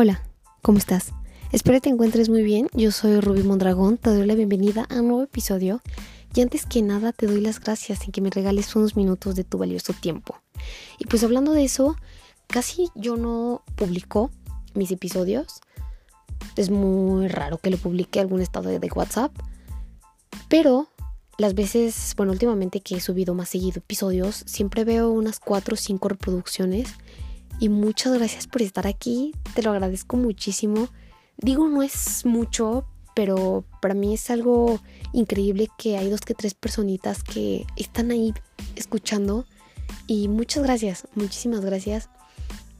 [0.00, 0.22] Hola,
[0.62, 1.12] ¿cómo estás?
[1.50, 2.68] Espero te encuentres muy bien.
[2.72, 5.80] Yo soy Ruby Mondragón, te doy la bienvenida a un nuevo episodio.
[6.36, 9.42] Y antes que nada, te doy las gracias en que me regales unos minutos de
[9.42, 10.40] tu valioso tiempo.
[11.00, 11.96] Y pues hablando de eso,
[12.46, 14.30] casi yo no publico
[14.72, 15.62] mis episodios.
[16.54, 19.32] Es muy raro que lo publique algún estado de WhatsApp.
[20.48, 20.86] Pero
[21.38, 25.76] las veces, bueno, últimamente que he subido más seguido episodios, siempre veo unas 4 o
[25.76, 26.94] 5 reproducciones
[27.60, 30.88] y muchas gracias por estar aquí, te lo agradezco muchísimo.
[31.36, 34.80] Digo, no es mucho, pero para mí es algo
[35.12, 38.32] increíble que hay dos que tres personitas que están ahí
[38.76, 39.44] escuchando
[40.06, 42.08] y muchas gracias, muchísimas gracias.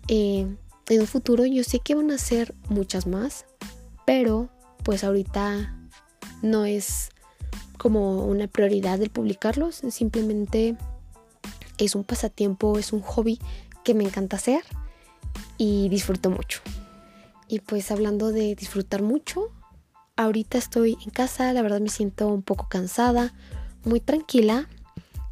[0.08, 0.46] Eh,
[0.88, 3.46] en un futuro yo sé que van a ser muchas más,
[4.06, 4.48] pero
[4.84, 5.76] pues ahorita
[6.42, 7.10] no es
[7.78, 10.76] como una prioridad el publicarlos, simplemente
[11.78, 13.38] es un pasatiempo, es un hobby
[13.88, 14.62] que me encanta hacer
[15.56, 16.60] y disfruto mucho.
[17.48, 19.48] Y pues hablando de disfrutar mucho,
[20.14, 23.32] ahorita estoy en casa, la verdad me siento un poco cansada,
[23.86, 24.68] muy tranquila.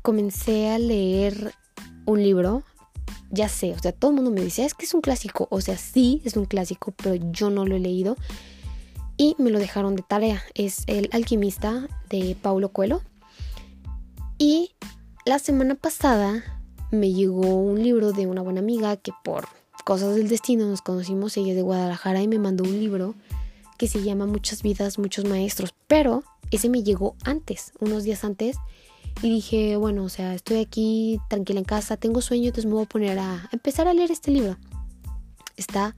[0.00, 1.52] Comencé a leer
[2.06, 2.62] un libro,
[3.30, 5.60] ya sé, o sea, todo el mundo me dice, es que es un clásico, o
[5.60, 8.16] sea, sí, es un clásico, pero yo no lo he leído
[9.18, 10.42] y me lo dejaron de tarea.
[10.54, 13.02] Es El alquimista de Paulo Coelho.
[14.38, 14.70] Y
[15.26, 16.55] la semana pasada
[16.90, 19.48] me llegó un libro de una buena amiga que por
[19.84, 23.14] cosas del destino nos conocimos, ella es de Guadalajara y me mandó un libro
[23.78, 28.56] que se llama Muchas vidas, muchos maestros, pero ese me llegó antes, unos días antes,
[29.22, 32.84] y dije, bueno, o sea, estoy aquí tranquila en casa, tengo sueño, entonces me voy
[32.84, 34.56] a poner a, empezar a leer este libro.
[35.56, 35.96] Está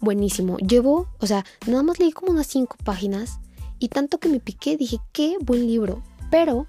[0.00, 0.56] buenísimo.
[0.58, 3.40] Llevo, o sea, nada más leí como unas cinco páginas
[3.78, 6.66] y tanto que me piqué, dije, qué buen libro, pero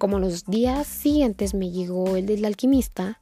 [0.00, 3.20] como los días siguientes me llegó el del alquimista,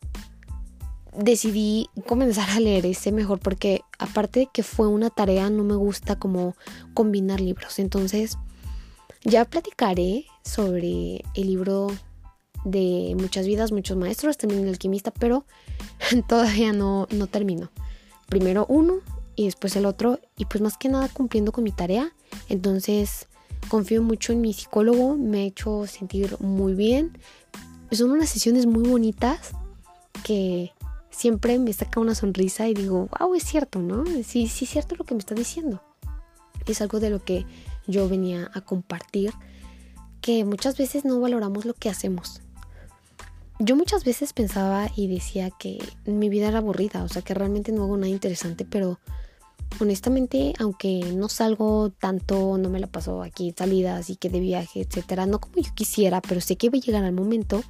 [1.13, 5.75] decidí comenzar a leer ese mejor porque aparte de que fue una tarea, no me
[5.75, 6.55] gusta como
[6.95, 7.81] combinar libros.
[7.81, 8.39] Entonces,
[9.25, 11.89] ya platicaré sobre el libro
[12.65, 15.47] de Muchas vidas, muchos maestros, también el alquimista, pero
[16.29, 17.73] todavía no, no termino.
[18.29, 19.01] Primero uno
[19.35, 22.13] y después el otro y pues más que nada cumpliendo con mi tarea.
[22.49, 23.28] Entonces,
[23.69, 27.19] confío mucho en mi psicólogo, me ha hecho sentir muy bien.
[27.91, 29.53] Son unas sesiones muy bonitas
[30.25, 30.73] que
[31.11, 34.05] siempre me saca una sonrisa y digo, wow, es cierto, ¿no?
[34.25, 35.83] Sí, sí es cierto lo que me está diciendo.
[36.67, 37.47] Es algo de lo que
[37.87, 39.33] yo venía a compartir,
[40.21, 42.43] que muchas veces no valoramos lo que hacemos.
[43.59, 47.73] Yo muchas veces pensaba y decía que mi vida era aburrida, o sea que realmente
[47.73, 49.01] no hago nada interesante, pero
[49.81, 54.81] honestamente, aunque no salgo tanto, no me la paso aquí salidas y que de viaje,
[54.81, 57.63] etcétera, no como yo quisiera, pero sé que va a llegar al momento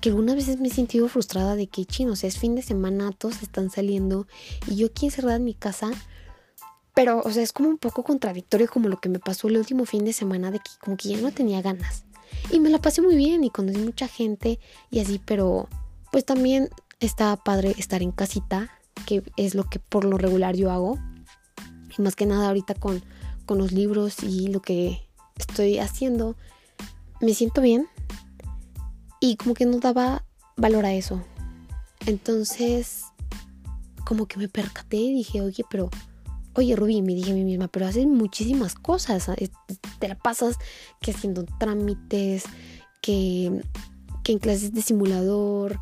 [0.00, 2.62] que algunas veces me he sentido frustrada de que, chino, o sea, es fin de
[2.62, 4.26] semana, todos están saliendo
[4.66, 5.90] y yo aquí encerrada en mi casa.
[6.94, 9.84] Pero, o sea, es como un poco contradictorio como lo que me pasó el último
[9.86, 12.04] fin de semana de que como que ya no tenía ganas.
[12.52, 14.60] Y me la pasé muy bien y conocí mucha gente
[14.90, 15.68] y así, pero
[16.12, 16.68] pues también
[17.00, 18.70] está padre estar en casita,
[19.06, 20.98] que es lo que por lo regular yo hago
[21.98, 23.02] y más que nada ahorita con,
[23.46, 25.06] con los libros y lo que
[25.36, 26.36] estoy haciendo,
[27.20, 27.86] me siento bien
[29.20, 30.24] y como que no daba
[30.56, 31.22] valor a eso.
[32.06, 33.04] Entonces,
[34.04, 35.88] como que me percaté y dije, oye, pero,
[36.54, 39.30] oye, Rubí, me dije a mí misma, pero haces muchísimas cosas.
[39.98, 40.58] Te la pasas
[41.00, 42.44] que haciendo trámites,
[43.00, 43.62] que,
[44.22, 45.80] que en clases de simulador,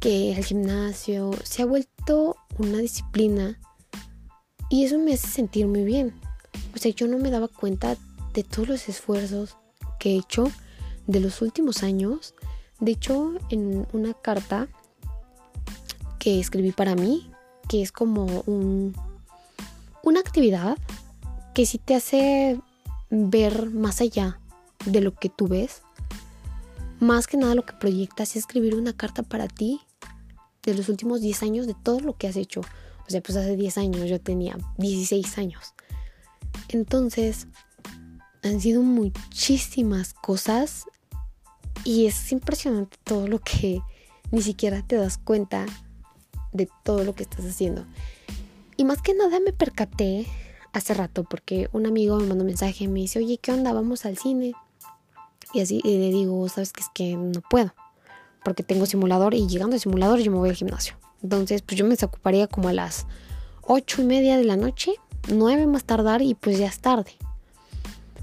[0.00, 1.30] que al gimnasio.
[1.44, 3.60] Se ha vuelto una disciplina
[4.70, 6.14] y eso me hace sentir muy bien.
[6.74, 7.96] O sea, yo no me daba cuenta
[8.32, 9.56] de todos los esfuerzos
[9.98, 10.50] que he hecho
[11.06, 12.34] de los últimos años.
[12.78, 14.68] De hecho, en una carta
[16.18, 17.30] que escribí para mí,
[17.68, 18.94] que es como un,
[20.02, 20.78] una actividad
[21.52, 22.60] que sí te hace
[23.10, 24.38] ver más allá
[24.86, 25.82] de lo que tú ves.
[27.00, 29.80] Más que nada lo que proyectas es escribir una carta para ti
[30.62, 32.60] de los últimos 10 años de todo lo que has hecho.
[33.10, 35.74] O sea, pues hace 10 años yo tenía 16 años.
[36.68, 37.48] Entonces,
[38.44, 40.84] han sido muchísimas cosas
[41.84, 43.80] y es impresionante todo lo que
[44.30, 45.66] ni siquiera te das cuenta
[46.52, 47.84] de todo lo que estás haciendo.
[48.76, 50.28] Y más que nada me percaté
[50.72, 53.72] hace rato porque un amigo me mandó un mensaje y me dice, oye, ¿qué onda?
[53.72, 54.52] Vamos al cine.
[55.52, 57.74] Y así y le digo, sabes que es que no puedo
[58.44, 60.94] porque tengo simulador y llegando al simulador yo me voy al gimnasio.
[61.22, 63.06] Entonces, pues yo me desocuparía como a las
[63.62, 64.92] ocho y media de la noche,
[65.28, 67.12] nueve más tardar y pues ya es tarde.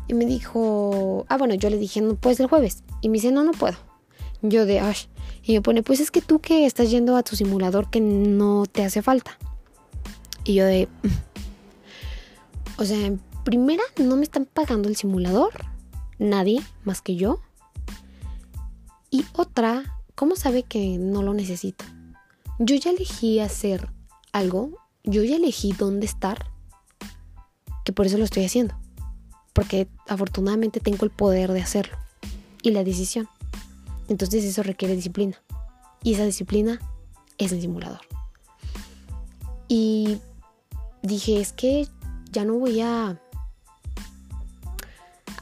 [0.07, 2.83] Y me dijo, ah, bueno, yo le dije, no puedes el jueves.
[3.01, 3.77] Y me dice, no, no puedo.
[4.41, 4.95] Yo de, ay.
[5.43, 8.65] Y me pone, pues es que tú que estás yendo a tu simulador que no
[8.65, 9.37] te hace falta.
[10.43, 12.81] Y yo de, mm".
[12.81, 15.51] O sea, primera no me están pagando el simulador,
[16.19, 17.41] nadie más que yo.
[19.09, 21.85] Y otra, ¿cómo sabe que no lo necesito?
[22.59, 23.91] Yo ya elegí hacer
[24.31, 24.71] algo,
[25.03, 26.51] yo ya elegí dónde estar,
[27.85, 28.75] que por eso lo estoy haciendo.
[29.53, 31.97] Porque afortunadamente tengo el poder de hacerlo
[32.61, 33.29] y la decisión.
[34.07, 35.41] Entonces eso requiere disciplina.
[36.03, 36.79] Y esa disciplina
[37.37, 38.01] es el simulador.
[39.67, 40.19] Y
[41.01, 41.87] dije, es que
[42.31, 43.21] ya no voy a,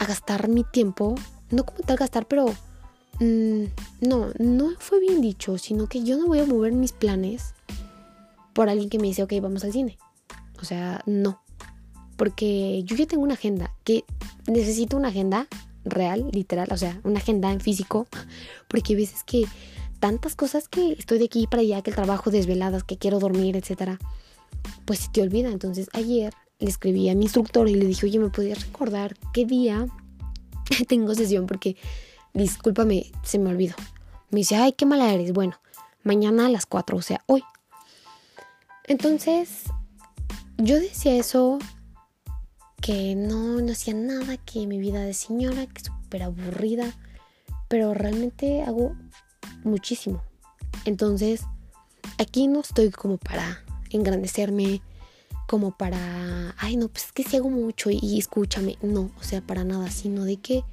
[0.06, 1.16] gastar mi tiempo,
[1.50, 2.46] no como tal gastar, pero
[3.20, 3.64] mm,
[4.00, 7.54] no, no fue bien dicho, sino que yo no voy a mover mis planes
[8.52, 9.98] por alguien que me dice, ok, vamos al cine.
[10.60, 11.42] O sea, no.
[12.16, 14.04] Porque yo ya tengo una agenda, que
[14.46, 15.46] necesito una agenda
[15.84, 18.06] real, literal, o sea, una agenda en físico,
[18.68, 19.44] porque a veces que
[20.00, 23.56] tantas cosas que estoy de aquí para allá, que el trabajo desveladas, que quiero dormir,
[23.56, 23.98] etcétera,
[24.84, 25.50] pues se te olvida.
[25.50, 29.44] Entonces ayer le escribí a mi instructor y le dije, oye, ¿me podías recordar qué
[29.44, 29.86] día
[30.88, 31.46] tengo sesión?
[31.46, 31.76] Porque,
[32.36, 33.74] discúlpame, se me olvidó.
[34.30, 35.32] Me dice, ay, qué mala eres.
[35.32, 35.58] Bueno,
[36.02, 37.42] mañana a las 4, o sea, hoy.
[38.84, 39.64] Entonces,
[40.58, 41.58] yo decía eso,
[42.80, 46.94] que no, no hacía nada, que mi vida de señora, que súper aburrida,
[47.68, 48.94] pero realmente hago
[49.64, 50.22] muchísimo.
[50.84, 51.42] Entonces,
[52.18, 54.82] aquí no estoy como para engrandecerme,
[55.48, 58.78] como para, ay, no, pues es que si hago mucho y, escúchame.
[58.82, 60.64] No, o sea, para nada, sino de que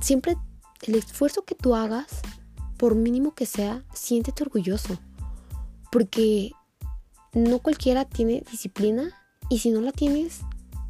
[0.00, 0.36] siempre
[0.82, 2.20] el esfuerzo que tú hagas,
[2.76, 4.98] por mínimo que sea, siéntete orgulloso.
[5.90, 6.52] Porque
[7.32, 9.12] no cualquiera tiene disciplina
[9.48, 10.40] y si no la tienes,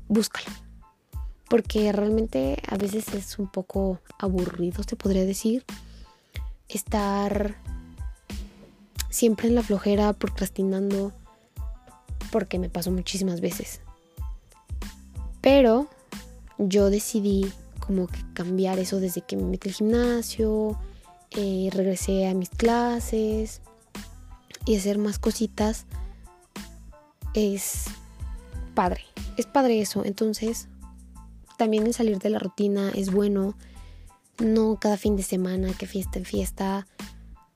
[0.08, 0.48] búscala.
[1.48, 5.64] Porque realmente a veces es un poco aburrido, se podría decir,
[6.68, 7.56] estar
[9.10, 11.12] siempre en la flojera, procrastinando,
[12.30, 13.80] porque me pasó muchísimas veces.
[15.42, 15.88] Pero
[16.56, 17.52] yo decidí
[17.92, 20.78] como que cambiar eso desde que me metí al gimnasio,
[21.32, 23.60] eh, regresé a mis clases
[24.64, 25.84] y hacer más cositas.
[27.34, 27.84] Es
[28.74, 29.02] padre,
[29.36, 30.06] es padre eso.
[30.06, 30.68] Entonces,
[31.58, 33.54] también el salir de la rutina es bueno.
[34.38, 36.86] No cada fin de semana, que fiesta en fiesta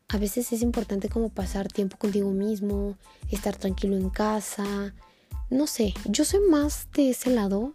[0.09, 2.97] a veces es importante como pasar tiempo contigo mismo,
[3.31, 4.95] estar tranquilo en casa.
[5.49, 7.75] No sé, yo soy más de ese lado.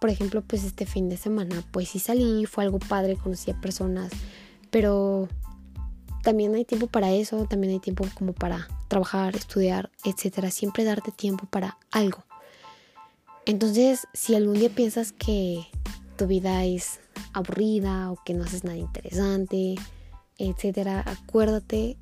[0.00, 3.60] Por ejemplo, pues este fin de semana, pues sí salí, fue algo padre, conocí a
[3.60, 4.10] personas,
[4.70, 5.28] pero
[6.22, 10.50] también hay tiempo para eso, también hay tiempo como para trabajar, estudiar, etcétera.
[10.50, 12.24] Siempre darte tiempo para algo.
[13.46, 15.66] Entonces, si algún día piensas que
[16.16, 17.00] tu vida es
[17.32, 19.76] aburrida o que no haces nada interesante,
[20.38, 21.96] etcétera, acuérdate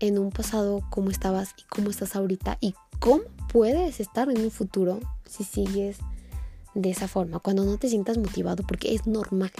[0.00, 4.50] en un pasado cómo estabas y cómo estás ahorita y cómo puedes estar en un
[4.50, 5.98] futuro si sigues
[6.76, 9.50] de esa forma, cuando no te sientas motivado, porque es normal.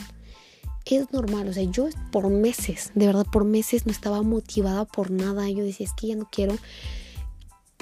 [0.85, 5.11] Es normal, o sea, yo por meses, de verdad por meses no estaba motivada por
[5.11, 5.51] nada.
[5.51, 6.57] Yo decía, es que ya no quiero.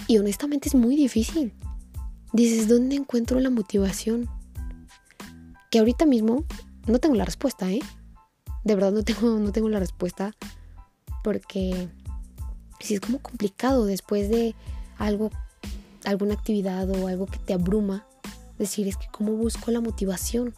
[0.06, 1.52] Y honestamente es muy difícil.
[2.32, 4.30] Dices, ¿dónde encuentro la motivación?
[5.70, 6.44] Que ahorita mismo
[6.86, 7.80] no tengo la respuesta, ¿eh?
[8.64, 10.34] de verdad no tengo, no tengo la respuesta
[11.22, 11.88] porque
[12.80, 14.54] si es como complicado después de
[14.98, 15.30] algo,
[16.04, 18.06] alguna actividad o algo que te abruma,
[18.64, 20.54] decir es que cómo busco la motivación,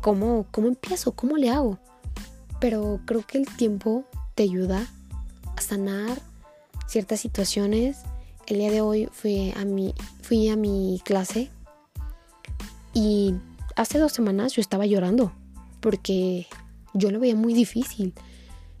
[0.00, 1.78] cómo, cómo empiezo, cómo le hago.
[2.60, 4.86] Pero creo que el tiempo te ayuda
[5.56, 6.20] a sanar
[6.86, 7.98] ciertas situaciones.
[8.46, 11.50] El día de hoy fui a mi, fui a mi clase
[12.92, 13.34] y
[13.76, 15.32] hace dos semanas yo estaba llorando
[15.80, 16.46] porque
[16.92, 18.14] yo lo veía muy difícil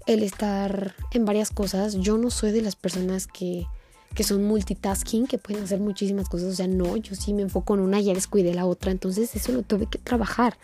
[0.06, 1.96] el estar en varias cosas.
[1.96, 3.66] Yo no soy de las personas que,
[4.14, 6.52] que son multitasking, que pueden hacer muchísimas cosas.
[6.52, 8.90] O sea, no, yo sí me enfoco en una y ya descuidé la otra.
[8.90, 10.56] Entonces eso lo tuve que trabajar.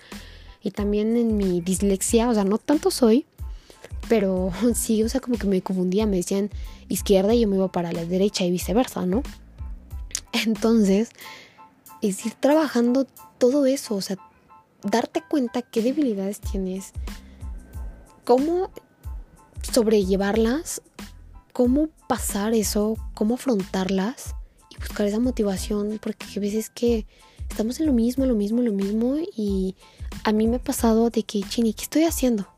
[0.62, 3.26] Y también en mi dislexia, o sea, no tanto soy,
[4.08, 6.06] pero sí, o sea, como que me confundía.
[6.06, 6.50] Me decían
[6.88, 9.22] izquierda y yo me iba para la derecha y viceversa, ¿no?
[10.32, 11.10] Entonces,
[12.02, 13.06] es ir trabajando
[13.38, 14.16] todo eso, o sea,
[14.82, 16.92] darte cuenta qué debilidades tienes,
[18.24, 18.70] cómo
[19.62, 20.82] sobrellevarlas,
[21.60, 24.34] cómo pasar eso, cómo afrontarlas
[24.70, 27.06] y buscar esa motivación, porque a veces que
[27.50, 29.76] estamos en lo mismo, lo mismo, lo mismo y
[30.24, 32.48] a mí me ha pasado de que, chini, ¿qué estoy haciendo?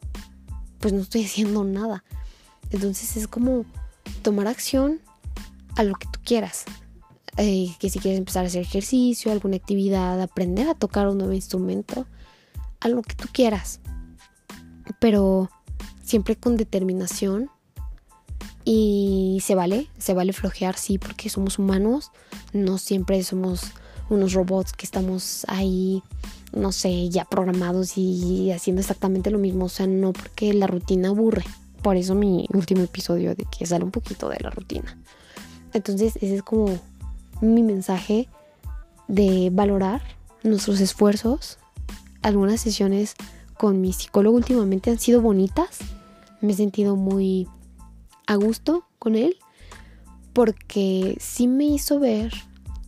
[0.78, 2.04] Pues no estoy haciendo nada.
[2.70, 3.64] Entonces es como
[4.22, 5.00] tomar acción
[5.74, 6.64] a lo que tú quieras.
[7.38, 11.32] Eh, que si quieres empezar a hacer ejercicio, alguna actividad, aprender a tocar un nuevo
[11.32, 12.06] instrumento,
[12.78, 13.80] a lo que tú quieras.
[15.00, 15.50] Pero
[16.04, 17.50] siempre con determinación,
[18.64, 22.12] Y se vale, se vale flojear, sí, porque somos humanos,
[22.52, 23.72] no siempre somos
[24.08, 26.02] unos robots que estamos ahí,
[26.52, 31.08] no sé, ya programados y haciendo exactamente lo mismo, o sea, no porque la rutina
[31.08, 31.44] aburre.
[31.82, 34.96] Por eso mi último episodio de que sale un poquito de la rutina.
[35.72, 36.78] Entonces, ese es como
[37.40, 38.28] mi mensaje
[39.08, 40.02] de valorar
[40.44, 41.58] nuestros esfuerzos.
[42.22, 43.14] Algunas sesiones
[43.58, 45.78] con mi psicólogo últimamente han sido bonitas.
[46.40, 47.48] Me he sentido muy
[48.32, 49.36] a gusto con él
[50.32, 52.32] porque sí me hizo ver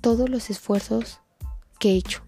[0.01, 1.21] todos los esfuerzos
[1.79, 2.23] que he hecho.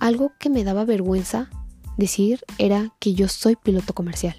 [0.00, 1.50] Algo que me daba vergüenza
[1.96, 4.36] decir era que yo soy piloto comercial.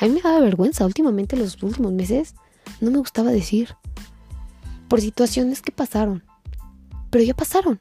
[0.00, 2.34] A mí me daba vergüenza últimamente los últimos meses.
[2.80, 3.76] No me gustaba decir.
[4.88, 6.22] Por situaciones que pasaron.
[7.10, 7.80] Pero ya pasaron.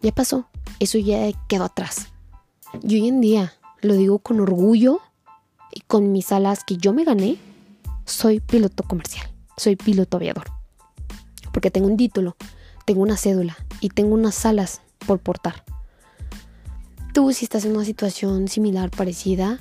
[0.00, 0.48] Ya pasó.
[0.78, 2.08] Eso ya quedó atrás.
[2.82, 5.00] Y hoy en día lo digo con orgullo
[5.72, 7.38] y con mis alas que yo me gané.
[8.10, 9.30] Soy piloto comercial.
[9.56, 10.50] Soy piloto aviador.
[11.52, 12.36] Porque tengo un título,
[12.84, 15.64] tengo una cédula y tengo unas alas por portar.
[17.14, 19.60] Tú si estás en una situación similar, parecida,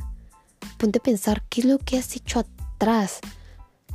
[0.79, 3.19] ponte a pensar qué es lo que has hecho atrás.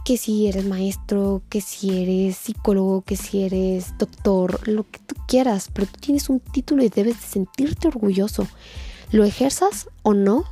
[0.04, 5.16] Que si eres maestro, que si eres psicólogo, que si eres doctor, lo que tú
[5.26, 8.46] quieras, pero tú tienes un título y debes de sentirte orgulloso.
[9.11, 10.44] Lo ejerzas o no,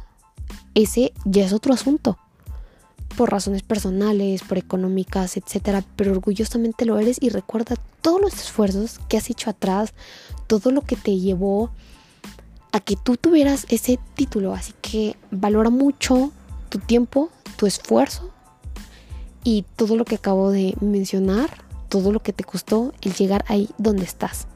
[0.75, 2.19] ese ya es otro asunto.
[3.17, 9.01] Por razones personales, por económicas, etcétera, pero orgullosamente lo eres y recuerda todos los esfuerzos
[9.09, 9.93] que has hecho atrás,
[10.47, 11.71] todo lo que te llevó
[12.73, 14.55] a que tú tuvieras ese título.
[14.55, 16.33] Así que valora mucho
[16.69, 18.31] tu tiempo, tu esfuerzo
[19.45, 21.51] y todo lo que acabo de mencionar,
[21.89, 24.47] todo lo que te costó el llegar ahí donde estás.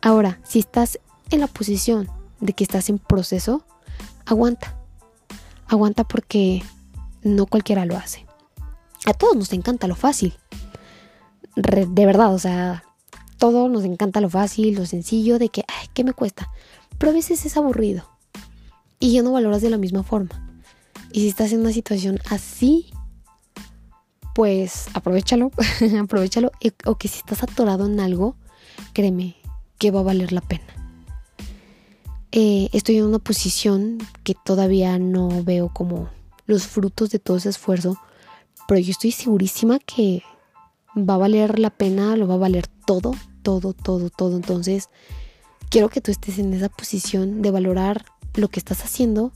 [0.00, 0.98] Ahora, si estás
[1.30, 2.08] en la posición
[2.40, 3.64] de que estás en proceso,
[4.26, 4.76] aguanta.
[5.68, 6.62] Aguanta porque
[7.22, 8.26] no cualquiera lo hace.
[9.06, 10.34] A todos nos encanta lo fácil.
[11.56, 12.84] de verdad, o sea,
[13.38, 16.48] todo nos encanta lo fácil, lo sencillo, de que, ay, ¿qué me cuesta?
[16.98, 18.08] Pero a veces es aburrido
[19.00, 20.48] y ya no valoras de la misma forma.
[21.12, 22.92] Y si estás en una situación así,
[24.34, 25.50] pues aprovechalo,
[26.00, 26.52] aprovechalo.
[26.86, 28.36] O que si estás atorado en algo,
[28.92, 29.34] créeme
[29.78, 30.64] que va a valer la pena.
[32.30, 36.08] Eh, estoy en una posición que todavía no veo como
[36.46, 37.98] los frutos de todo ese esfuerzo,
[38.68, 40.22] pero yo estoy segurísima que
[40.96, 44.36] va a valer la pena, lo va a valer todo, todo, todo, todo.
[44.36, 44.88] Entonces,
[45.70, 49.32] quiero que tú estés en esa posición de valorar lo que estás haciendo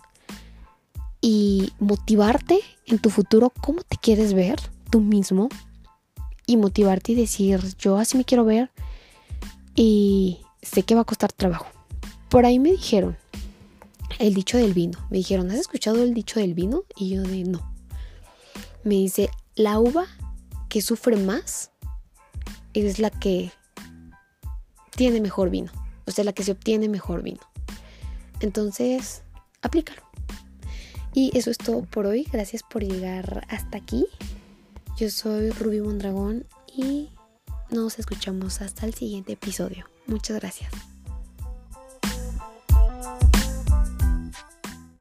[1.20, 4.60] y motivarte en tu futuro cómo te quieres ver
[4.90, 5.48] tú mismo
[6.46, 8.70] y motivarte y decir yo así me quiero ver
[9.74, 11.66] y sé que va a costar trabajo.
[12.28, 13.16] Por ahí me dijeron
[14.18, 14.98] el dicho del vino.
[15.10, 16.84] Me dijeron, ¿has escuchado el dicho del vino?
[16.96, 17.74] Y yo de no.
[18.84, 20.06] Me dice, la uva
[20.68, 21.70] que sufre más
[22.74, 23.52] es la que
[24.96, 25.70] tiene mejor vino
[26.06, 27.40] o sea, la que se obtiene mejor vino.
[28.40, 29.22] Entonces,
[29.60, 30.02] aplícalo.
[31.12, 32.26] Y eso es todo por hoy.
[32.32, 34.06] Gracias por llegar hasta aquí.
[34.96, 37.10] Yo soy Ruby Mondragón y
[37.70, 39.86] nos escuchamos hasta el siguiente episodio.
[40.06, 40.70] Muchas gracias.